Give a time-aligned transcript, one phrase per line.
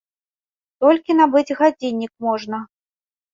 [0.85, 2.57] Толькі набыць гадзіннік можна.